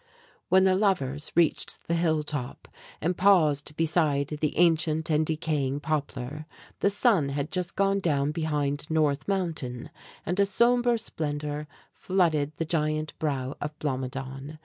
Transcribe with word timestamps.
When 0.49 0.63
the 0.63 0.73
lovers 0.73 1.31
reached 1.35 1.87
the 1.87 1.93
hill 1.93 2.23
top 2.23 2.67
and 3.01 3.15
paused 3.15 3.75
beside 3.77 4.29
the 4.41 4.57
ancient 4.57 5.11
and 5.11 5.23
decaying 5.23 5.81
poplar, 5.81 6.47
the 6.79 6.89
sun 6.89 7.29
had 7.29 7.51
just 7.51 7.75
gone 7.75 7.99
down 7.99 8.31
behind 8.31 8.89
North 8.89 9.27
Mountain, 9.27 9.91
and 10.25 10.39
a 10.39 10.45
sombre 10.47 10.97
splendor 10.97 11.67
flooded 11.93 12.53
the 12.57 12.65
giant 12.65 13.13
brow 13.19 13.55
of 13.61 13.77
Blomidon. 13.77 14.57